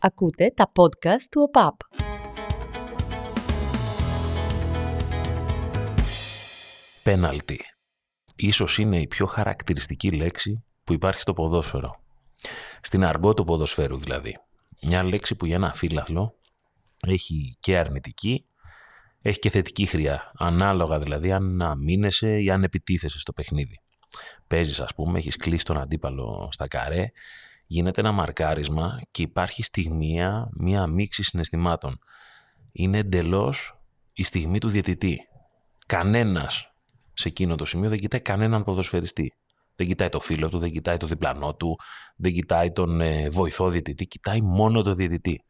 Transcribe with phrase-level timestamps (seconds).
[0.00, 1.74] Ακούτε τα podcast του ΟΠΑΠ.
[7.02, 7.60] Πέναλτι.
[8.36, 12.00] Ίσως είναι η πιο χαρακτηριστική λέξη που υπάρχει στο ποδόσφαιρο.
[12.80, 14.36] Στην αργό του ποδοσφαίρου δηλαδή.
[14.82, 16.34] Μια λέξη που για ένα φύλαθλο
[17.06, 18.46] έχει και αρνητική,
[19.20, 20.32] έχει και θετική χρειά.
[20.34, 23.80] Ανάλογα δηλαδή αν αμήνεσαι ή αν επιτίθεσαι στο παιχνίδι.
[24.46, 27.10] Παίζεις ας πούμε, έχεις κλείσει τον αντίπαλο στα καρέ
[27.70, 31.98] γίνεται ένα μαρκάρισμα και υπάρχει στιγμία, μία μίξη συναισθημάτων.
[32.72, 33.80] Είναι εντελώς
[34.12, 35.18] η στιγμή του διαιτητή.
[35.86, 36.72] Κανένας
[37.12, 39.32] σε εκείνο το σημείο δεν κοιτάει κανέναν ποδοσφαιριστή.
[39.76, 41.78] Δεν κοιτάει το φίλο του, δεν κοιτάει το διπλανό του,
[42.16, 45.44] δεν κοιτάει τον ε, βοηθό διαιτητή, κοιτάει μόνο το διαιτητή.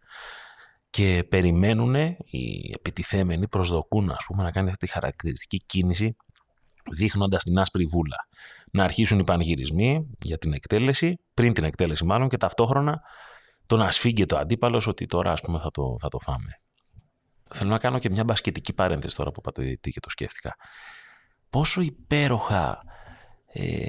[0.91, 6.17] Και περιμένουν οι επιτιθέμενοι, προσδοκούν ας πούμε, να κάνει αυτή τη χαρακτηριστική κίνηση
[6.91, 8.29] δείχνοντας την άσπρη βούλα.
[8.73, 13.01] Να αρχίσουν οι πανηγυρισμοί για την εκτέλεση, πριν την εκτέλεση μάλλον, και ταυτόχρονα
[13.67, 16.61] το να σφίγγει το αντίπαλος ότι τώρα ας πούμε θα το, θα το φάμε.
[17.55, 20.57] Θέλω να κάνω και μια μπασκετική παρένθεση τώρα που είπατε τι και το σκέφτηκα.
[21.51, 22.83] Πόσο υπέροχα
[23.53, 23.89] ε,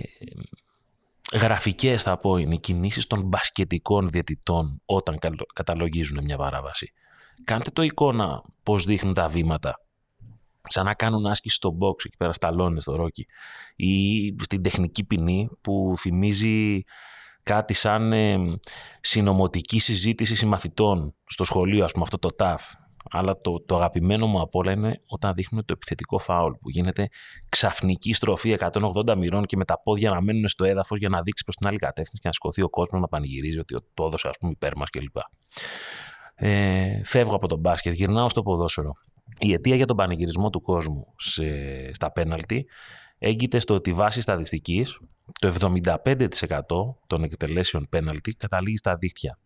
[1.33, 5.19] γραφικές θα πω είναι οι κινήσεις των μπασκετικών διαιτητών όταν
[5.53, 6.93] καταλογίζουν μια παράβαση.
[7.43, 9.79] Κάντε το εικόνα πώς δείχνουν τα βήματα
[10.67, 13.27] σαν να κάνουν άσκηση στο box εκεί πέρα στα λόνες στο ρόκι
[13.75, 16.83] ή στην τεχνική ποινή που θυμίζει
[17.43, 18.37] κάτι σαν ε,
[19.01, 22.57] συνομωτική συζήτηση συμμαθητών στο σχολείο, ας πούμε αυτό το TAF.
[23.11, 27.07] Αλλά το, το αγαπημένο μου από όλα είναι όταν δείχνουν το επιθετικό φάουλ που γίνεται
[27.49, 31.43] ξαφνική στροφή 180 μοιρών και με τα πόδια να μένουν στο έδαφος για να δείξει
[31.43, 34.37] προς την άλλη κατεύθυνση και να σηκωθεί ο κόσμος να πανηγυρίζει ότι το έδωσε ας
[34.39, 35.17] πούμε υπέρ μας κλπ.
[36.35, 38.93] Ε, φεύγω από τον μπάσκετ, γυρνάω στο ποδόσφαιρο.
[39.39, 41.43] Η αιτία για τον πανηγυρισμό του κόσμου σε,
[41.93, 42.65] στα πέναλτι
[43.17, 44.99] έγκυται στο ότι βάσει στατιστικής
[45.39, 45.95] το 75%
[47.07, 49.37] των εκτελέσεων πέναλτι καταλήγει στα δίχτυα.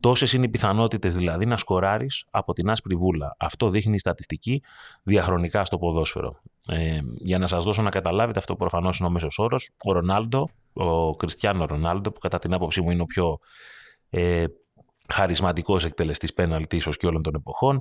[0.00, 3.36] Τόσες είναι οι πιθανότητες δηλαδή να σκοράρει από την άσπρη βούλα.
[3.38, 4.62] Αυτό δείχνει η στατιστική
[5.02, 6.40] διαχρονικά στο ποδόσφαιρο.
[6.68, 9.70] Ε, για να σας δώσω να καταλάβετε, αυτό προφανώς είναι ο μέσος όρος.
[9.84, 13.38] Ο Ρονάλντο, ο Κριστιανό Ρονάλντο, που κατά την άποψή μου είναι ο πιο
[14.10, 14.44] ε,
[15.12, 17.78] χαρισματικός εκτελεστής πέναλτη ίσως και όλων των εποχών.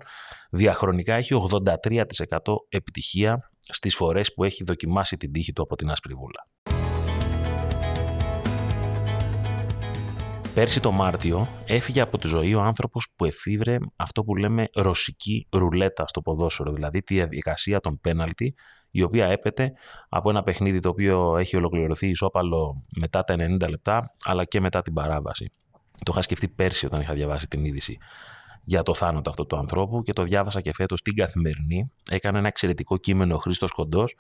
[0.49, 6.13] Διαχρονικά έχει 83% επιτυχία στις φορές που έχει δοκιμάσει την τύχη του από την άσπρη
[6.13, 6.47] βούλα.
[10.57, 15.47] Πέρσι το Μάρτιο έφυγε από τη ζωή ο άνθρωπος που εφήβρε αυτό που λέμε ρωσική
[15.51, 18.55] ρουλέτα στο ποδόσφαιρο, δηλαδή τη διαδικασία των πέναλτι,
[18.91, 19.71] η οποία έπεται
[20.09, 24.81] από ένα παιχνίδι το οποίο έχει ολοκληρωθεί ισόπαλο μετά τα 90 λεπτά, αλλά και μετά
[24.81, 25.51] την παράβαση.
[26.03, 27.97] Το είχα σκεφτεί πέρσι όταν είχα διαβάσει την είδηση
[28.63, 31.91] για το θάνατο αυτού του ανθρώπου και το διάβασα και φέτος στην καθημερινή.
[32.09, 34.15] Έκανε ένα εξαιρετικό κείμενο ο Χρήστος Κοντός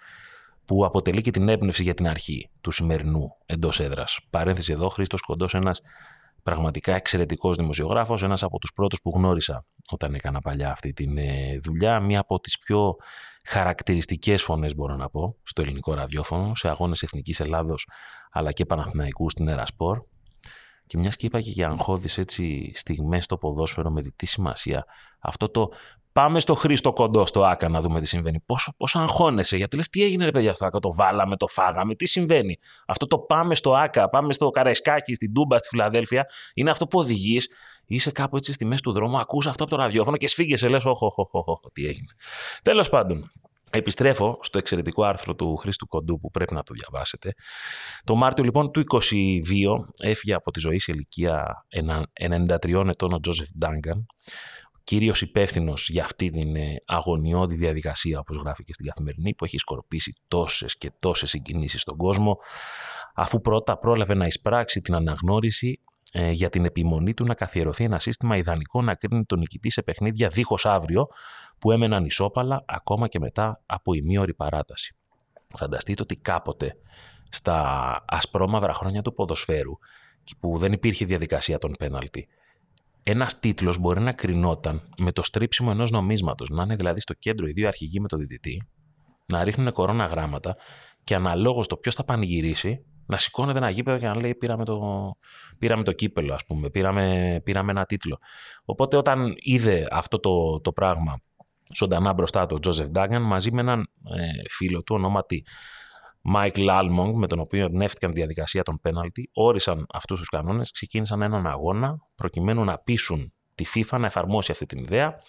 [0.65, 4.19] που αποτελεί και την έμπνευση για την αρχή του σημερινού εντός έδρας.
[4.29, 5.81] Παρένθεση εδώ, Χρήστος Κοντός, ένας
[6.43, 11.57] πραγματικά εξαιρετικός δημοσιογράφος, ένας από τους πρώτους που γνώρισα όταν έκανα παλιά αυτή τη ε,
[11.57, 11.99] δουλειά.
[11.99, 12.95] Μία από τις πιο
[13.45, 17.87] χαρακτηριστικές φωνές, μπορώ να πω, στο ελληνικό ραδιόφωνο, σε αγώνες Εθνικής Ελλάδος
[18.31, 20.01] αλλά και Παναθηναϊκού στην Ερασπορ.
[20.87, 24.85] Και μιας και είπα και για αγχώδεις έτσι στιγμές στο ποδόσφαιρο με διτή σημασία,
[25.19, 25.69] αυτό το
[26.17, 28.39] πάμε στο Χρήστο κοντό στο ΆΚΑ να δούμε τι συμβαίνει.
[28.45, 31.95] Πόσο, πόσο αγχώνεσαι, γιατί λες τι έγινε ρε παιδιά στο ΆΚΑ, το βάλαμε, το φάγαμε,
[31.95, 32.57] τι συμβαίνει.
[32.87, 36.99] Αυτό το πάμε στο ΆΚΑ, πάμε στο Καραϊσκάκι, στην Τούμπα, στη Φιλαδέλφια, είναι αυτό που
[36.99, 37.49] οδηγείς.
[37.85, 40.85] Είσαι κάπου έτσι στη μέση του δρόμου, ακούς αυτό από το ραδιόφωνο και σφίγγεσαι, λες,
[40.85, 42.11] όχι, όχι, όχι, τι έγινε.
[42.61, 43.31] Τέλος πάντων,
[43.71, 47.33] Επιστρέφω στο εξαιρετικό άρθρο του Χρήστου Κοντού που πρέπει να το διαβάσετε.
[48.03, 49.03] Το Μάρτιο λοιπόν του 22
[50.03, 51.65] έφυγε από τη ζωή σε ηλικία
[52.61, 54.05] 93 ετών ο Τζόζεφ Ντάγκαν,
[54.83, 59.57] κύριος υπεύθυνος για αυτή την ε, αγωνιώδη διαδικασία, όπως γράφει και στην καθημερινή, που έχει
[59.57, 62.37] σκορπίσει τόσες και τόσες συγκινήσεις στον κόσμο,
[63.15, 67.99] αφού πρώτα πρόλαβε να εισπράξει την αναγνώριση ε, για την επιμονή του να καθιερωθεί ένα
[67.99, 71.07] σύστημα ιδανικό να κρίνει τον νικητή σε παιχνίδια δίχως αύριο
[71.59, 74.95] που έμεναν ισόπαλα ακόμα και μετά από ημίωρη παράταση.
[75.55, 76.75] Φανταστείτε ότι κάποτε
[77.29, 77.57] στα
[78.07, 79.71] ασπρόμαυρα χρόνια του ποδοσφαίρου
[80.39, 82.27] που δεν υπήρχε διαδικασία των πέναλτι
[83.09, 86.49] ένας τίτλος μπορεί να κρινόταν με το στρίψιμο ενός νομίσματος.
[86.49, 88.67] Να είναι δηλαδή στο κέντρο οι δύο αρχηγοί με το διδυτή,
[89.25, 90.55] να ρίχνουν κορώνα γράμματα
[91.03, 94.79] και αναλόγως το ποιος θα πανηγυρίσει, να σηκώνεται ένα γήπεδο και να λέει πήραμε το,
[95.57, 98.17] πήραμε το κύπελο, ας πούμε, πήραμε, πήραμε ένα τίτλο.
[98.65, 101.21] Οπότε όταν είδε αυτό το, το πράγμα
[101.75, 103.79] ζωντανά μπροστά του ο Τζόζεφ Ντάγκαν μαζί με έναν
[104.15, 105.45] ε, φίλο του ονόματι
[106.21, 111.21] Μάικλ Άλμογκ, με τον οποίο εμπνεύτηκαν τη διαδικασία των πέναλτι, όρισαν αυτούς τους κανόνες, ξεκίνησαν
[111.21, 115.19] έναν αγώνα προκειμένου να πείσουν τη FIFA να εφαρμόσει αυτή την ιδέα.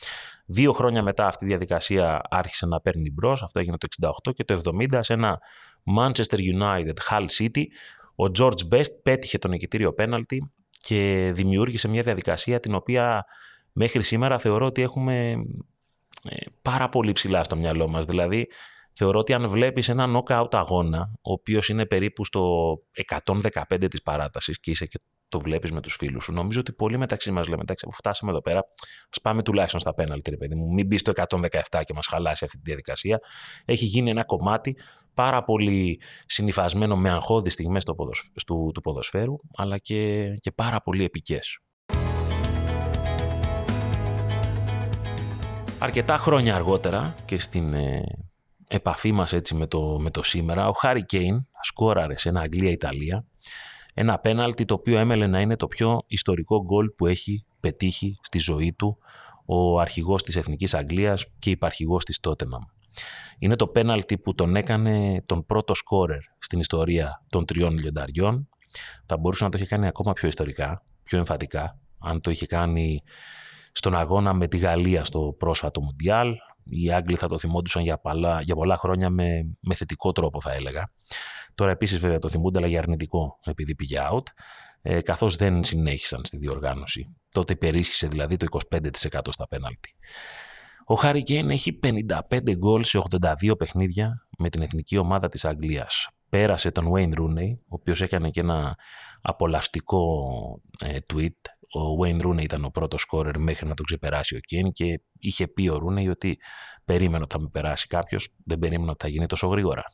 [0.47, 4.45] Δύο χρόνια μετά αυτή η διαδικασία άρχισε να παίρνει μπρος, αυτό έγινε το 68 και
[4.45, 4.61] το
[4.91, 5.41] 70 σε ένα
[5.99, 7.65] Manchester United Hull City,
[8.17, 13.25] ο George Best πέτυχε το νικητήριο πέναλτι και δημιούργησε μια διαδικασία την οποία
[13.73, 15.31] μέχρι σήμερα θεωρώ ότι έχουμε
[16.25, 18.05] ε, πάρα πολύ ψηλά στο μυαλό μας.
[18.05, 18.49] Δηλαδή,
[18.93, 22.75] θεωρώ ότι αν βλέπεις ένα knockout αγώνα, ο οποίος είναι περίπου στο
[23.07, 24.99] 115 της παράτασης και είσαι και
[25.29, 26.33] το βλέπεις με τους φίλους σου.
[26.33, 28.65] Νομίζω ότι πολύ μεταξύ μας λέμε: Εντάξει, αφού φτάσαμε εδώ πέρα,
[29.11, 30.73] ας πάμε τουλάχιστον στα πέναλτι, ρε παιδί μου.
[30.73, 33.21] Μην μπεις στο 117 και μας χαλάσει αυτή τη διαδικασία.
[33.65, 34.77] Έχει γίνει ένα κομμάτι
[35.15, 41.59] πάρα πολύ συνυφασμένο με αγχώδεις στιγμές του, του ποδοσφαίρου, αλλά και, και πάρα πολύ επικές.
[45.79, 48.03] Αρκετά χρόνια αργότερα και στην ε,
[48.69, 53.25] επαφή μας έτσι με το, με το σήμερα, ο Χάρι Κέιν σκόραρε σε ένα Αγγλία-Ιταλία
[54.01, 58.39] ένα πέναλτι το οποίο έμελε να είναι το πιο ιστορικό γκολ που έχει πετύχει στη
[58.39, 58.99] ζωή του
[59.45, 62.63] ο αρχηγός της Εθνικής Αγγλίας και υπαρχηγός της Τότεναμ.
[63.39, 68.49] Είναι το πέναλτι που τον έκανε τον πρώτο σκόρερ στην ιστορία των τριών λιονταριών.
[69.07, 73.03] Θα μπορούσε να το είχε κάνει ακόμα πιο ιστορικά, πιο εμφαντικά, αν το είχε κάνει
[73.73, 76.35] στον αγώνα με τη Γαλλία στο πρόσφατο Μουντιάλ.
[76.69, 80.53] Οι Άγγλοι θα το θυμόντουσαν για, πολλά, για πολλά χρόνια με, με θετικό τρόπο θα
[80.53, 80.93] έλεγα.
[81.55, 84.23] Τώρα επίσης βέβαια το θυμούνται, αλλά για αρνητικό, επειδή πήγε out,
[84.83, 87.17] ε, καθώς δεν συνέχισαν στη διοργάνωση.
[87.33, 89.95] Τότε υπερίσχυσε δηλαδή το 25% στα πέναλτι.
[90.85, 96.09] Ο Χάρι Κέιν έχει 55 γκολ σε 82 παιχνίδια με την εθνική ομάδα της Αγγλίας.
[96.29, 98.77] Πέρασε τον Wayne Rooney, ο οποίος έκανε και ένα
[99.21, 100.25] απολαυστικό
[100.79, 101.41] ε, tweet.
[101.73, 105.49] Ο Wayne Rooney ήταν ο πρώτος σκόρερ μέχρι να τον ξεπεράσει ο Κέιν και είχε
[105.49, 106.39] πει ο Rooney ότι
[106.85, 109.85] περίμενε ότι θα με περάσει κάποιος, δεν περίμενε ότι θα γίνει τόσο γρήγορα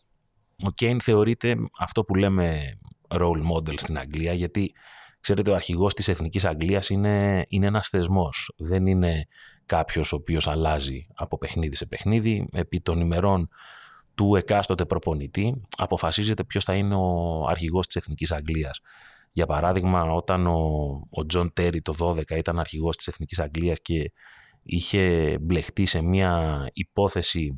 [0.62, 2.78] ο Κέιν θεωρείται αυτό που λέμε
[3.08, 4.74] role model στην Αγγλία, γιατί
[5.20, 8.52] ξέρετε ο αρχηγός της Εθνικής Αγγλίας είναι, είναι ένας θεσμός.
[8.56, 9.26] Δεν είναι
[9.66, 12.48] κάποιος ο οποίος αλλάζει από παιχνίδι σε παιχνίδι.
[12.52, 13.48] Επί των ημερών
[14.14, 18.80] του εκάστοτε προπονητή αποφασίζεται ποιος θα είναι ο αρχηγός της Εθνικής Αγγλίας.
[19.36, 20.62] Για παράδειγμα, όταν ο,
[21.10, 24.12] ο Τζον Τέρι το 12 ήταν αρχηγός της Εθνικής Αγγλίας και
[24.62, 27.54] είχε μπλεχτεί σε μια υπόθεση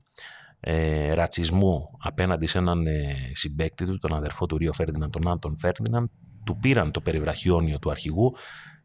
[0.61, 5.59] ε, ρατσισμού απέναντι σε έναν ε, συμπαίκτη του, τον αδερφό του Ρίο Φέρντιναν, τον Άντον
[5.59, 6.11] Φέρντιναν,
[6.45, 8.37] του πήραν το περιβραχιόνιο του αρχηγού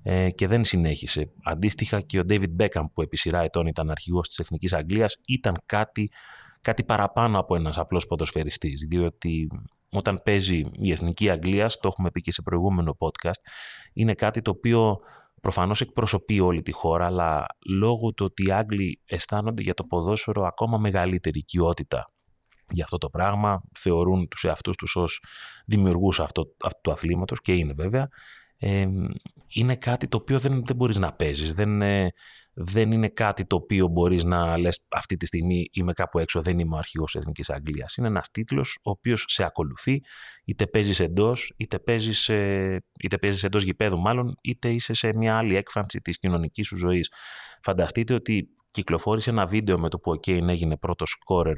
[0.04, 1.32] ε, και δεν συνέχισε.
[1.44, 5.56] Αντίστοιχα και ο Ντέιβιντ Μπέκαμ που επί σειρά ετών ήταν αρχηγός της Εθνικής Αγγλίας ήταν
[5.66, 6.12] κάτι,
[6.62, 9.48] κάτι παραπάνω από ένας απλός ποδοσφαιριστής διότι
[9.92, 13.52] όταν παίζει η Εθνική Αγγλία, το έχουμε πει και σε προηγούμενο podcast,
[13.94, 15.00] είναι κάτι το οποίο
[15.42, 20.44] προφανώς εκπροσωπεί όλη τη χώρα, αλλά λόγω του ότι οι Άγγλοι αισθάνονται για το ποδόσφαιρο
[20.44, 22.12] ακόμα μεγαλύτερη οικειότητα
[22.72, 25.24] για αυτό το πράγμα, θεωρούν τους εαυτούς τους ως
[25.66, 28.08] δημιουργούς αυτού, του αθλήματος και είναι βέβαια,
[29.54, 31.54] είναι κάτι το οποίο δεν, δεν μπορείς να παίζεις.
[31.54, 32.12] Δεν, ε,
[32.54, 36.60] δεν είναι κάτι το οποίο μπορείς να λες αυτή τη στιγμή είμαι κάπου έξω, δεν
[36.60, 37.96] είμαι ο αρχηγός Εθνικής Αγγλίας.
[37.96, 40.02] Είναι ένας τίτλος ο οποίος σε ακολουθεί,
[40.46, 42.28] είτε παίζεις εντός, είτε παίζεις,
[43.00, 47.12] είτε παίζεις εντός γηπέδου μάλλον, είτε είσαι σε μια άλλη έκφανση της κοινωνικής σου ζωής.
[47.62, 51.56] Φανταστείτε ότι κυκλοφόρησε ένα βίντεο με το που ο Κέιν έγινε πρώτος σκόρερ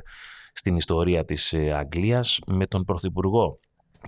[0.54, 3.60] στην ιστορία της ε, Αγγλίας με τον Πρωθυπουργό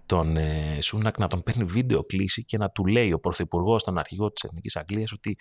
[0.05, 3.97] τον ε, Σούνακ να τον παίρνει βίντεο κλίση και να του λέει ο Πρωθυπουργός, τον
[3.97, 5.37] αρχηγό της Εθνικής Αγγλίας ότι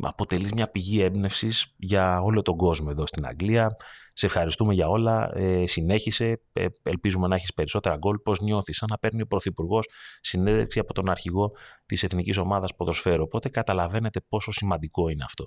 [0.00, 3.76] αποτελεί μια πηγή έμπνευσης για όλο τον κόσμο εδώ στην Αγγλία.
[4.08, 5.30] Σε ευχαριστούμε για όλα.
[5.34, 6.40] Ε, συνέχισε.
[6.52, 8.18] Ε, ελπίζουμε να έχεις περισσότερα γκολ.
[8.18, 9.88] Πώς νιώθεις, σαν να παίρνει ο Πρωθυπουργός
[10.20, 11.50] συνέντευξη από τον αρχηγό
[11.86, 13.22] της Εθνικής Ομάδας Ποδοσφαίρου.
[13.22, 15.46] Οπότε καταλαβαίνετε πόσο σημαντικό είναι αυτό.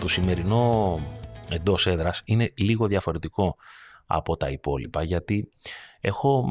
[0.00, 0.98] Το σημερινό
[1.52, 3.56] εντός έδρας είναι λίγο διαφορετικό
[4.06, 5.48] από τα υπόλοιπα γιατί
[6.00, 6.44] έχω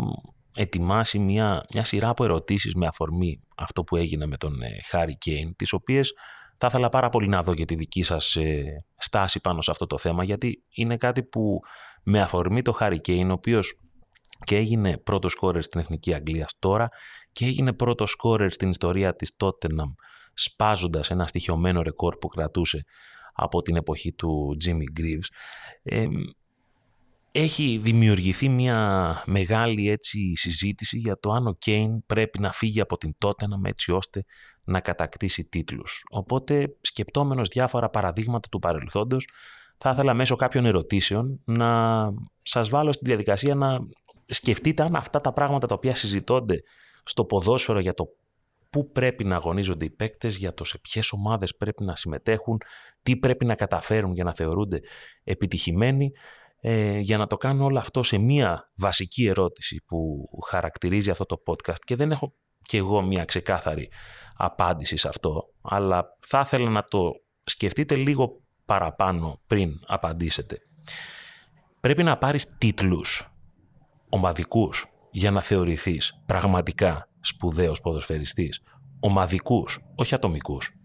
[0.56, 4.54] ετοιμάσει μια, μια σειρά από ερωτήσεις με αφορμή αυτό που έγινε με τον
[4.90, 6.14] Χάρι Κέιν, τις οποίες
[6.58, 9.88] θα ήθελα πάρα πολύ να δω και τη δική σας ε, στάση πάνω σε αυτό
[9.88, 11.60] το θέμα, γιατί είναι κάτι που
[12.04, 13.80] με αφορμή το Χάρι Κέιν, ο οποίος
[14.44, 16.90] και έγινε πρώτος σκόρερ στην Εθνική Αγγλία τώρα
[17.32, 19.94] και έγινε πρώτος σκόρερ στην ιστορία της Tottenham
[20.34, 22.84] σπάζοντας ένα στοιχειωμένο ρεκόρ που κρατούσε
[23.34, 25.28] από την εποχή του Jimmy Greaves.
[25.84, 26.08] Ε,
[27.32, 32.98] έχει δημιουργηθεί μια μεγάλη έτσι συζήτηση για το αν ο Κέιν πρέπει να φύγει από
[32.98, 34.24] την Τότεναμ έτσι ώστε
[34.64, 36.04] να κατακτήσει τίτλους.
[36.10, 39.28] Οπότε σκεπτόμενος διάφορα παραδείγματα του παρελθόντος
[39.78, 42.10] θα ήθελα μέσω κάποιων ερωτήσεων να
[42.42, 43.80] σας βάλω στη διαδικασία να
[44.26, 46.64] σκεφτείτε αν αυτά τα πράγματα τα οποία συζητώνται
[47.04, 48.06] στο ποδόσφαιρο για το
[48.72, 52.62] πού πρέπει να αγωνίζονται οι παίκτες, για το σε ποιες ομάδες πρέπει να συμμετέχουν,
[53.04, 54.80] τι πρέπει να καταφέρουν για να θεωρούνται
[55.24, 56.12] επιτυχημένοι,
[56.62, 61.42] ε, για να το κάνω όλο αυτό σε μία βασική ερώτηση που χαρακτηρίζει αυτό το
[61.46, 63.90] podcast και δεν έχω και εγώ μία ξεκάθαρη
[64.36, 67.12] απάντηση σε αυτό, αλλά θα ήθελα να το
[67.44, 70.58] σκεφτείτε λίγο παραπάνω πριν απαντήσετε.
[71.80, 73.34] Πρέπει να πάρεις τίτλους
[74.10, 78.62] ομαδικούς για να θεωρηθείς πραγματικά σπουδαίος ποδοσφαιριστής.
[79.00, 80.76] Ομαδικούς, όχι ατομικούς.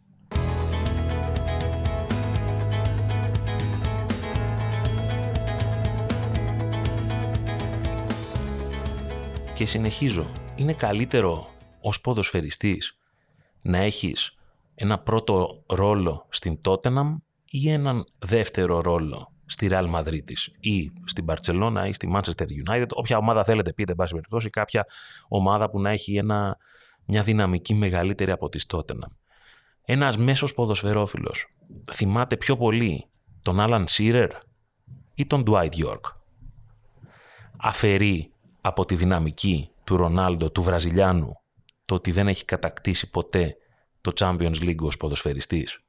[9.55, 10.31] Και συνεχίζω.
[10.57, 11.49] Είναι καλύτερο
[11.81, 12.99] ως ποδοσφαιριστής
[13.63, 14.35] να έχεις
[14.75, 20.23] ένα πρώτο ρόλο στην Tottenham ή έναν δεύτερο ρόλο στη Real Madrid
[20.61, 24.87] ή στην Barcelona ή στη Manchester United, όποια ομάδα θέλετε πείτε, εν πάση περιπτώσει, κάποια
[25.29, 26.57] ομάδα που να έχει ένα,
[27.05, 29.11] μια δυναμική μεγαλύτερη από τη Tottenham.
[29.83, 31.47] Ένας μέσος ποδοσφαιρόφιλος
[31.93, 33.07] θυμάται πιο πολύ
[33.43, 34.31] τον Alan Shearer
[35.15, 36.01] ή τον Dwight York;
[37.57, 41.33] Αφαιρεί από τη δυναμική του Ρονάλντο, του Βραζιλιάνου,
[41.85, 43.57] το ότι δεν έχει κατακτήσει ποτέ
[44.01, 45.81] το Champions League ως ποδοσφαιριστής;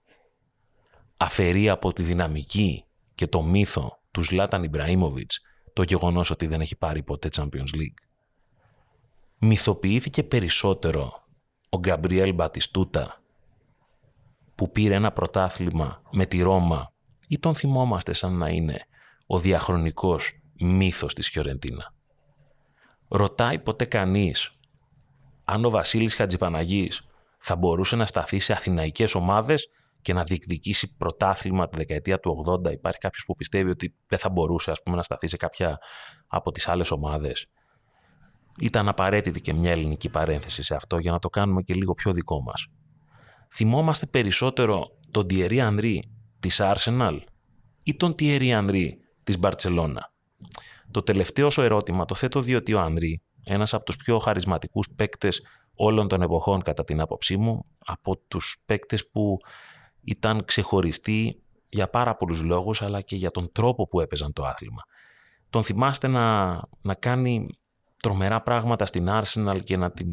[1.18, 2.87] Αφαιρεί από τη δυναμική
[3.18, 5.42] και το μύθο του Ζλάταν Ιμπραήμοβιτς
[5.74, 8.00] το γεγονός ότι δεν έχει πάρει ποτέ Champions League.
[9.38, 11.24] Μυθοποιήθηκε περισσότερο
[11.70, 13.22] ο Γκαμπριέλ Μπατιστούτα
[14.56, 16.94] που πήρε ένα πρωτάθλημα με τη Ρώμα
[17.28, 18.86] ή τον θυμόμαστε σαν να είναι
[19.28, 21.94] ο διαχρονικός μύθος της Φιωρεντίνα.
[23.08, 24.58] Ρωτάει ποτέ κανείς
[25.46, 27.08] αν ο Βασίλης Χατζηπαναγής
[27.38, 29.70] θα μπορούσε να σταθεί σε αθηναϊκές ομάδες
[30.02, 32.72] και να διεκδικήσει πρωτάθλημα τη δεκαετία του 80.
[32.72, 35.78] Υπάρχει κάποιος που πιστεύει ότι δεν θα μπορούσε ας πούμε, να σταθεί σε κάποια
[36.28, 37.48] από τις άλλες ομάδες.
[38.60, 42.14] Ήταν απαραίτητη και μια ελληνική παρένθεση σε αυτό για να το κάνουμε και λίγο πιο
[42.14, 42.68] δικό μας.
[43.54, 46.00] Θυμόμαστε περισσότερο τον Thierry Henry
[46.40, 47.20] της Arsenal
[47.84, 48.88] ή τον Thierry Henry
[49.24, 50.00] της Barcelona.
[50.92, 55.42] Το τελευταίο σου ερώτημα το θέτω διότι ο Ανδρή, ένας από τους πιο χαρισματικούς παίκτες
[55.76, 59.38] όλων των εποχών κατά την άποψή μου, από τους παίκτες που
[60.08, 64.82] ήταν ξεχωριστοί για πάρα πολλούς λόγους, αλλά και για τον τρόπο που έπαιζαν το άθλημα.
[65.50, 67.48] Τον θυμάστε να, να κάνει
[67.98, 70.08] τρομερά πράγματα στην Arsenal και να την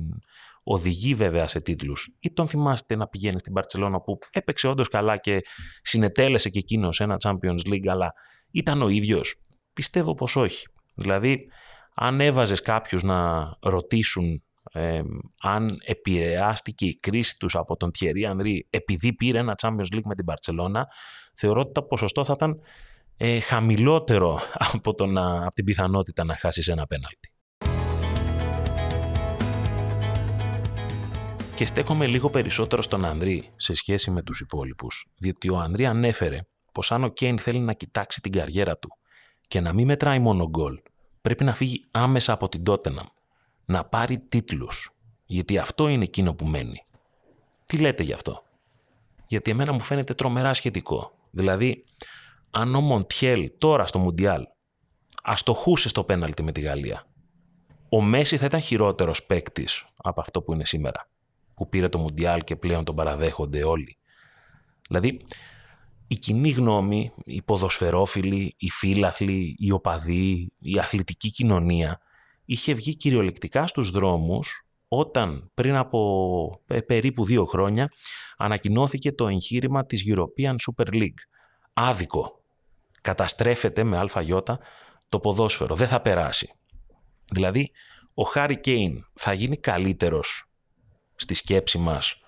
[0.64, 2.16] οδηγεί βέβαια σε τίτλους.
[2.20, 5.40] Ή τον θυμάστε να πηγαίνει στην Barcelona που έπαιξε όντως καλά και
[5.82, 8.12] συνετέλεσε και εκείνος ένα Champions League, αλλά
[8.50, 9.34] ήταν ο ίδιος;
[9.72, 10.66] Πιστεύω πως όχι.
[10.94, 11.48] Δηλαδή,
[11.94, 14.42] αν έβαζες κάποιους να ρωτήσουν
[15.40, 20.14] αν επηρεάστηκε η κρίση τους από τον Thierry Henry επειδή πήρε ένα Champions League με
[20.14, 20.82] την Barcelona,
[21.34, 22.60] θεωρώ ότι το ποσοστό θα ήταν
[23.16, 24.40] ε, χαμηλότερο
[24.72, 27.28] από, το να, από την πιθανότητα να χάσεις ένα πέναλτι.
[31.54, 36.38] Και στέκομαι λίγο περισσότερο στον Ανδρή σε σχέση με τους υπόλοιπους, διότι ο Ανδρή ανέφερε
[36.72, 38.88] πως αν ο Κέιν θέλει να κοιτάξει την καριέρα του
[39.48, 40.80] και να μην μετράει μόνο γκολ,
[41.20, 43.06] πρέπει να φύγει άμεσα από την Τότεναμ,
[43.64, 44.90] να πάρει τίτλους,
[45.24, 46.84] γιατί αυτό είναι εκείνο που μένει.
[47.64, 48.42] Τι λέτε γι' αυτό;
[49.26, 51.12] Γιατί εμένα μου φαίνεται τρομερά σχετικό.
[51.30, 51.84] Δηλαδή,
[52.50, 54.42] αν ο Μοντιέλ τώρα στο Μουντιάλ
[55.22, 57.06] αστοχούσε στο πέναλτι με τη Γαλλία,
[57.88, 61.08] ο Μέση θα ήταν χειρότερος παίκτης από αυτό που είναι σήμερα,
[61.54, 63.98] που πήρε το Μουντιάλ και πλέον τον παραδέχονται όλοι.
[64.88, 65.20] Δηλαδή,
[66.06, 72.00] η κοινή γνώμη, οι ποδοσφαιρόφιλοι, οι φύλαθλοι, οι οπαδοί, η αθλητική κοινωνία
[72.44, 77.88] είχε βγει κυριολεκτικά στους δρόμους όταν πριν από ε, περίπου δύο χρόνια
[78.36, 81.20] ανακοινώθηκε το εγχείρημα της European Super League.
[81.72, 82.42] Άδικο.
[83.00, 84.58] Καταστρέφεται με αλφαγιώτα
[85.08, 85.74] το ποδόσφαιρο.
[85.74, 86.52] Δεν θα περάσει.
[87.32, 87.70] Δηλαδή,
[88.14, 90.50] ο Χάρι Κέιν θα γίνει καλύτερος
[91.14, 92.18] στη σκέψη μας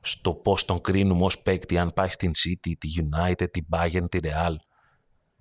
[0.00, 4.18] στο πώς τον κρίνουμε ως παίκτη αν πάει στην City, τη United, την Bayern, τη
[4.22, 4.54] Real;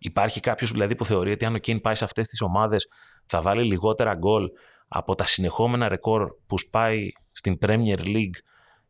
[0.03, 2.87] Υπάρχει κάποιος δηλαδή που θεωρεί ότι αν ο Κέιν πάει σε αυτές τις ομάδες
[3.25, 4.49] θα βάλει λιγότερα γκολ
[4.87, 8.39] από τα συνεχόμενα ρεκόρ που σπάει στην Premier League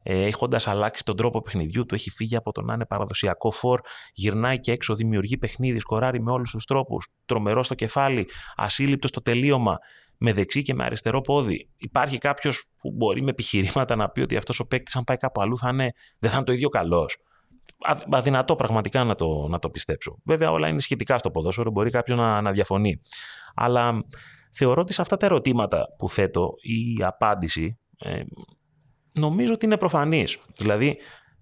[0.04, 3.80] ε, έχοντας αλλάξει τον τρόπο παιχνιδιού του, έχει φύγει από το να είναι παραδοσιακό φορ,
[4.14, 9.22] γυρνάει και έξω, δημιουργεί παιχνίδι, σκοράρει με όλους τους τρόπους, τρομερό στο κεφάλι, ασύλληπτο στο
[9.22, 9.78] τελείωμα,
[10.18, 11.70] με δεξί και με αριστερό πόδι.
[11.78, 15.42] Υπάρχει κάποιος που μπορεί με επιχειρήματα να πει ότι αυτός ο παίκτης, αν πάει κάπου
[15.42, 17.18] αλλού, θα είναι, δεν θα είναι το ίδιο καλός.
[18.12, 20.18] Αδυνατό πραγματικά να το, να το πιστέψω.
[20.26, 23.00] Βέβαια, όλα είναι σχετικά στο ποδόσφαιρο, μπορεί κάποιος να, να διαφωνεί.
[23.56, 24.04] Αλλά
[24.52, 28.22] θεωρώ ότι σε αυτά τα ερωτήματα που θέτω, η απάντηση ε,
[29.20, 30.38] νομίζω ότι είναι προφανής.
[30.58, 30.98] Δηλαδή,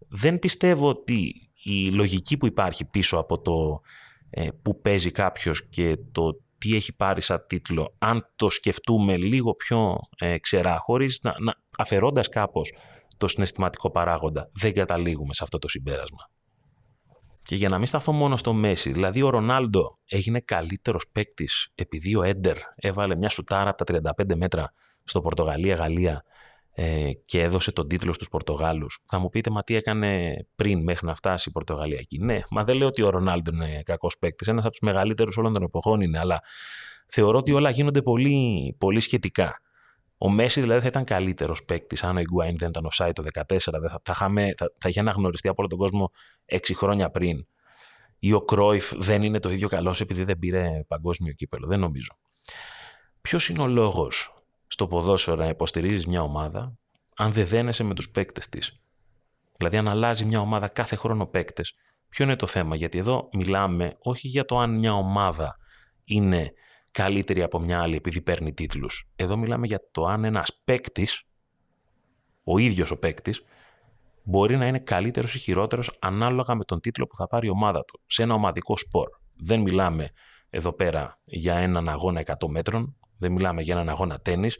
[0.10, 1.34] δεν πιστεύω ότι
[1.64, 3.82] η λογική που υπάρχει πίσω από το
[4.30, 9.54] ε, που παίζει κάποιος και το τι έχει πάρει σαν τίτλο, αν το σκεφτούμε λίγο
[9.54, 12.74] πιο ε, ξερά, χωρίς να, να αφαιρώντας κάπως
[13.20, 16.30] το συναισθηματικό παράγοντα, δεν καταλήγουμε σε αυτό το συμπέρασμα.
[17.42, 22.16] Και για να μην σταθώ μόνο στο Μέση, δηλαδή ο Ρονάλντο έγινε καλύτερος παίκτης επειδή
[22.16, 24.74] ο Έντερ έβαλε μια σουτάρα από τα 35 μέτρα
[25.04, 26.24] στο Πορτογαλία-Γαλλία
[26.74, 29.00] ε, και έδωσε τον τίτλο στους Πορτογάλους.
[29.06, 32.20] Θα μου πείτε, μα τι έκανε πριν μέχρι να φτάσει η Πορτογαλία εκεί.
[32.20, 35.54] Ναι, μα δεν λέω ότι ο Ρονάλντο είναι κακός παίκτης, ένας από τους μεγαλύτερους όλων
[35.54, 36.42] των εποχών είναι, αλλά
[37.08, 39.62] θεωρώ ότι όλα γίνονται πολύ, πολύ σχετικά.
[40.22, 43.58] Ο Μέση δηλαδή θα ήταν καλύτερος παίκτης αν ο Ιγκουάιν δεν ήταν offside το 2014.
[43.60, 46.12] Θα, θα, θα, θα είχε αναγνωριστεί από όλο τον κόσμο
[46.46, 47.46] 6 χρόνια πριν.
[48.20, 51.68] Ή ο Κρόιφ δεν είναι το ίδιο καλός επειδή δεν πήρε παγκόσμιο κύπελο.
[51.68, 52.18] Δεν νομίζω.
[53.22, 56.78] Ποιος είναι ο λόγος στο ποδόσφαιρο να υποστηρίζεις μια ομάδα
[57.16, 58.80] αν δεν δένεσαι με τους παίκτες της;
[59.58, 61.74] Δηλαδή, αν αλλάζει μια ομάδα κάθε χρόνο παίκτες,
[62.10, 65.58] ποιο είναι το θέμα; Γιατί εδώ μιλάμε όχι για το αν μια ομάδα
[66.04, 66.54] είναι
[67.04, 69.10] καλύτερη από μια άλλη επειδή παίρνει τίτλους.
[69.16, 71.24] Εδώ μιλάμε για το αν ένας παίκτης,
[72.44, 73.42] ο ίδιος ο παίκτης,
[74.24, 77.84] μπορεί να είναι καλύτερος ή χειρότερος ανάλογα με τον τίτλο που θα πάρει η ομάδα
[77.84, 79.08] του σε ένα ομαδικό σπορ.
[79.36, 80.10] Δεν μιλάμε
[80.50, 84.58] εδώ πέρα για έναν αγώνα 100 μέτρων, δεν μιλάμε για έναν αγώνα τέννις,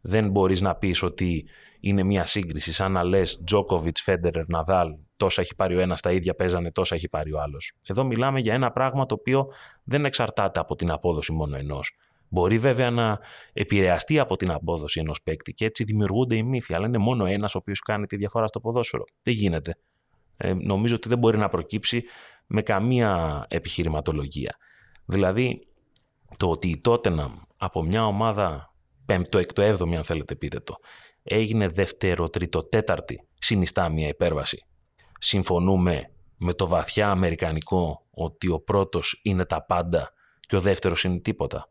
[0.00, 1.48] δεν μπορείς να πεις ότι
[1.80, 6.12] είναι μια σύγκριση σαν να λες Τζόκοβιτς, Φέντερερ, Ναδάλ, τόσα έχει πάρει ο ένας, τα
[6.12, 7.72] ίδια παίζανε, τόσα έχει πάρει ο άλλος.
[7.86, 9.52] Εδώ μιλάμε για ένα πράγμα το οποίο
[9.84, 11.96] δεν εξαρτάται από την απόδοση μόνο ενός.
[12.28, 13.18] Μπορεί βέβαια να
[13.52, 17.54] επηρεαστεί από την απόδοση ενός παίκτη και έτσι δημιουργούνται οι μύθοι, αλλά είναι μόνο ένας
[17.54, 19.04] ο οποίος κάνει τη διαφορά στο ποδόσφαιρο.
[19.22, 19.76] Δεν γίνεται.
[20.36, 22.02] Ε, νομίζω ότι δεν μπορεί να προκύψει
[22.46, 24.56] με καμία επιχειρηματολογία.
[25.04, 25.66] Δηλαδή,
[26.36, 30.74] το ότι η Τότεναμ από μια ομάδα πέμπτο, έκτο, έβδομη αν θέλετε πείτε το,
[31.22, 34.67] έγινε δεύτερο, τρίτο, τέταρτη, συνιστά μια υπέρβαση.
[35.18, 41.18] Συμφωνούμε με το βαθιά αμερικανικό ότι ο πρώτος είναι τα πάντα και ο δεύτερος είναι
[41.18, 41.70] τίποτα.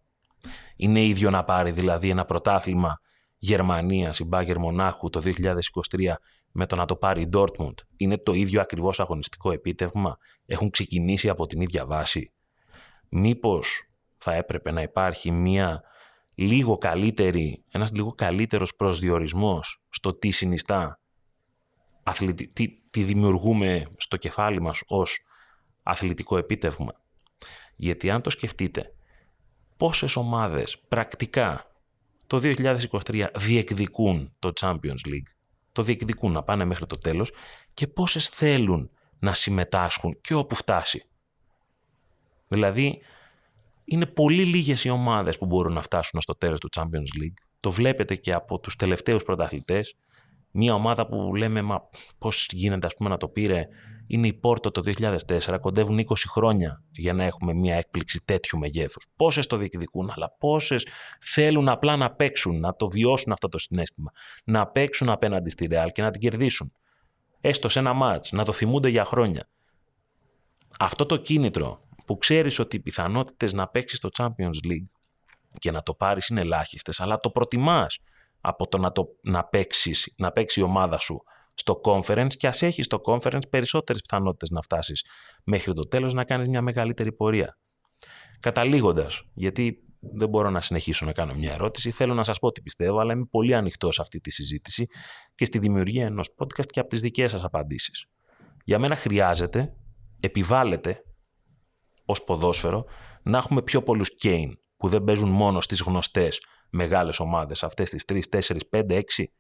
[0.76, 3.02] Είναι ίδιο να πάρει δηλαδή ένα πρωτάθλημα
[3.38, 6.14] Γερμανίας, η Μπάγκερ Μονάχου το 2023
[6.52, 7.74] με το να το πάρει η Dortmund.
[7.98, 12.32] Είναι το ίδιο ακριβώς αγωνιστικό επίτευγμα; Έχουν ξεκινήσει από την ίδια βάση;
[13.10, 15.82] Μήπως θα έπρεπε να υπάρχει μια
[16.36, 21.00] λίγο καλύτερη, ένας λίγο καλύτερος προσδιορισμός στο τι συνιστά,
[22.54, 25.20] τι, τι δημιουργούμε στο κεφάλι μας ως
[25.84, 27.02] αθλητικό επίτευγμα.
[27.76, 28.94] Γιατί αν το σκεφτείτε,
[29.78, 31.72] πόσες ομάδες πρακτικά
[32.28, 35.32] το 2023 διεκδικούν το Champions League,
[35.72, 37.32] το διεκδικούν να πάνε μέχρι το τέλος
[37.74, 41.06] και πόσες θέλουν να συμμετάσχουν και όπου φτάσει.
[42.48, 43.02] Δηλαδή,
[43.86, 47.38] είναι πολύ λίγες οι ομάδες που μπορούν να φτάσουν στο τέλος του Champions League.
[47.60, 49.96] Το βλέπετε και από τους τελευταίους πρωταθλητές.
[50.60, 53.68] Μια ομάδα που λέμε, μα πώς γίνεται ας πούμε, να το πήρε,
[54.08, 55.58] είναι η Πόρτο το 2004.
[55.62, 59.08] Κοντεύουν 20 χρόνια για να έχουμε μια έκπληξη τέτοιου μεγέθους.
[59.16, 60.88] Πόσες το διεκδικούν, αλλά πόσες
[61.22, 64.12] θέλουν απλά να παίξουν, να το βιώσουν αυτό το συνέστημα.
[64.44, 66.72] Να παίξουν απέναντι στη Real και να την κερδίσουν.
[67.42, 69.50] Έστω σε ένα μάτς, να το θυμούνται για χρόνια.
[70.80, 74.88] Αυτό το κίνητρο που ξέρεις ότι οι πιθανότητες να παίξεις το Champions League
[75.60, 77.98] και να το πάρεις είναι ελάχιστες, αλλά το προτιμάς
[78.48, 81.24] από το να, το, να, παίξεις, να παίξει η ομάδα σου
[81.56, 85.06] στο conference και ας έχεις στο conference περισσότερες πιθανότητες να φτάσεις
[85.44, 87.58] μέχρι το τέλος να κάνεις μια μεγαλύτερη πορεία.
[88.40, 92.62] Καταλήγοντας, γιατί δεν μπορώ να συνεχίσω να κάνω μια ερώτηση, θέλω να σας πω τι
[92.62, 94.86] πιστεύω, αλλά είμαι πολύ ανοιχτός σε αυτή τη συζήτηση
[95.36, 98.06] και στη δημιουργία ενός podcast και από τις δικές σας απαντήσεις.
[98.64, 99.74] Για μένα χρειάζεται,
[100.20, 101.04] επιβάλλεται
[102.06, 102.86] ως ποδόσφαιρο
[103.24, 108.06] να έχουμε πιο πολλούς Κέιν που δεν παίζουν μόνο στις γνωστές μεγάλες ομάδες, αυτές τις
[108.06, 109.32] 3, 4, 5, 6.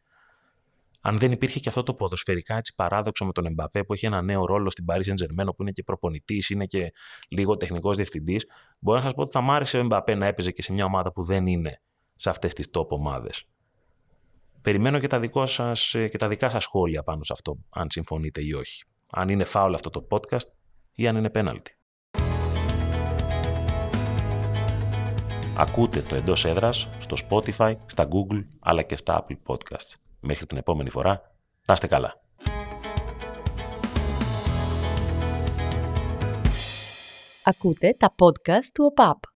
[1.01, 4.21] Αν δεν υπήρχε και αυτό το ποδοσφαιρικά έτσι παράδοξο με τον Εμπαπέ που έχει ένα
[4.21, 6.93] νέο ρόλο στην Paris Saint Germain, που είναι και προπονητής, είναι και
[7.29, 8.45] λίγο τεχνικός διευθυντής,
[8.79, 10.85] μπορώ να σας πω ότι θα μ' άρεσε ο Εμπαπέ να έπαιζε και σε μια
[10.85, 11.81] ομάδα που δεν είναι
[12.15, 13.47] σε αυτές τις top ομάδες.
[14.61, 18.43] Περιμένω και τα, δικό σας, και τα δικά σας σχόλια πάνω σε αυτό, αν συμφωνείτε
[18.43, 18.83] ή όχι.
[19.11, 20.47] Αν είναι φάουλ αυτό το podcast
[20.93, 21.76] ή αν είναι πέναλτι.
[25.59, 29.95] Ακούτε το εντός έδρας στο Spotify, στα Google αλλά και στα Apple Podcasts.
[30.19, 31.21] Μέχρι την επόμενη φορά,
[31.65, 32.21] να είστε καλά.
[37.43, 39.35] Ακούτε τα podcast του ΟΠΑΠ.